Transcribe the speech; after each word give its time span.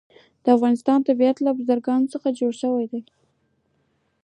د 0.43 0.45
افغانستان 0.57 0.99
طبیعت 1.09 1.37
له 1.45 1.51
بزګانو 1.57 2.11
څخه 2.13 2.27
جوړ 2.39 2.51
شوی 2.61 2.85
دی. 2.91 3.01